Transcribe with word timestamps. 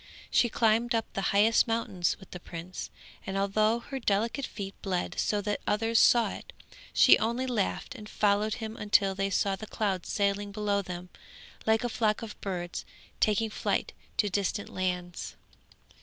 She 0.31 0.49
climbed 0.49 0.95
up 0.95 1.05
the 1.13 1.21
highest 1.29 1.67
mountains 1.67 2.17
with 2.19 2.31
the 2.31 2.39
prince, 2.39 2.89
and 3.23 3.37
although 3.37 3.77
her 3.77 3.99
delicate 3.99 4.47
feet 4.47 4.73
bled 4.81 5.13
so 5.19 5.41
that 5.43 5.61
others 5.67 5.99
saw 5.99 6.31
it, 6.31 6.53
she 6.91 7.19
only 7.19 7.45
laughed 7.45 7.93
and 7.93 8.09
followed 8.09 8.55
him 8.55 8.75
until 8.75 9.13
they 9.13 9.29
saw 9.29 9.55
the 9.55 9.67
clouds 9.67 10.09
sailing 10.09 10.51
below 10.51 10.81
them 10.81 11.09
like 11.67 11.83
a 11.83 11.87
flock 11.87 12.23
of 12.23 12.41
birds, 12.41 12.83
taking 13.19 13.51
flight 13.51 13.93
to 14.17 14.27
distant 14.27 14.69
lands. 14.69 15.35